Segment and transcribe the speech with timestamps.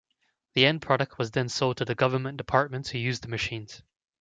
[0.55, 3.83] The end product was then sold to the government departments who used the machines.